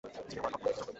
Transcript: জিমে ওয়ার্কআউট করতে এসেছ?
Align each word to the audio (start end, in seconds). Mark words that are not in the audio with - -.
জিমে 0.03 0.41
ওয়ার্কআউট 0.41 0.55
করতে 0.55 0.69
এসেছ? 0.71 0.87